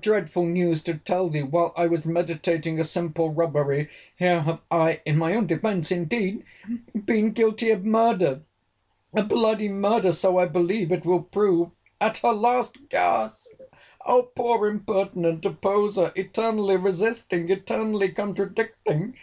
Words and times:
Dreadful 0.00 0.46
news 0.46 0.82
to 0.82 0.94
tell 0.98 1.28
thee! 1.30 1.44
While 1.44 1.72
I 1.76 1.86
was 1.86 2.04
meditating 2.04 2.80
a 2.80 2.84
simple 2.84 3.30
robbery, 3.30 3.88
here 4.16 4.40
have 4.40 4.60
I 4.68 5.00
(in 5.04 5.16
my 5.16 5.36
own 5.36 5.46
defence 5.46 5.92
indeed) 5.92 6.44
been 7.04 7.30
guilty 7.30 7.70
of 7.70 7.84
murder!—A 7.84 9.22
bl—y 9.22 9.68
murder! 9.68 10.10
So 10.12 10.38
I 10.38 10.46
believe 10.46 10.90
it 10.90 11.04
will 11.06 11.22
prove. 11.22 11.70
At 12.00 12.18
her 12.18 12.32
last 12.32 12.88
gasp!—Poor 12.88 14.66
impertinent 14.66 15.44
opposer!—Eternally 15.44 16.76
resisting!—Eternally 16.76 18.08
contradicting! 18.10 19.14